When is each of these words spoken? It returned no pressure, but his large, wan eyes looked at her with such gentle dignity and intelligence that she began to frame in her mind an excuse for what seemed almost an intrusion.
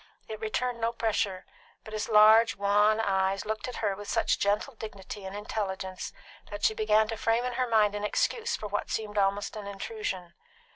It 0.27 0.39
returned 0.39 0.81
no 0.81 0.91
pressure, 0.93 1.45
but 1.83 1.93
his 1.93 2.09
large, 2.09 2.55
wan 2.55 2.99
eyes 2.99 3.45
looked 3.45 3.67
at 3.67 3.75
her 3.85 3.95
with 3.95 4.09
such 4.09 4.39
gentle 4.39 4.73
dignity 4.73 5.25
and 5.25 5.35
intelligence 5.35 6.11
that 6.49 6.63
she 6.63 6.73
began 6.73 7.07
to 7.09 7.17
frame 7.17 7.45
in 7.45 7.53
her 7.53 7.67
mind 7.67 7.93
an 7.93 8.03
excuse 8.03 8.55
for 8.55 8.65
what 8.65 8.89
seemed 8.89 9.19
almost 9.19 9.55
an 9.55 9.67
intrusion. 9.67 10.33